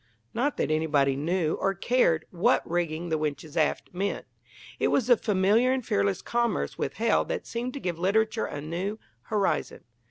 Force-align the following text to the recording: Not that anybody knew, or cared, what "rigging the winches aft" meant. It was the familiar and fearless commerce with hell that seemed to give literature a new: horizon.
Not 0.33 0.57
that 0.57 0.71
anybody 0.71 1.15
knew, 1.15 1.53
or 1.53 1.75
cared, 1.75 2.25
what 2.31 2.67
"rigging 2.67 3.09
the 3.09 3.19
winches 3.19 3.55
aft" 3.55 3.93
meant. 3.93 4.25
It 4.79 4.87
was 4.87 5.05
the 5.05 5.15
familiar 5.15 5.71
and 5.71 5.85
fearless 5.85 6.23
commerce 6.23 6.75
with 6.75 6.93
hell 6.95 7.23
that 7.25 7.45
seemed 7.45 7.75
to 7.75 7.79
give 7.79 7.99
literature 7.99 8.45
a 8.47 8.61
new: 8.61 8.97
horizon. 9.25 9.83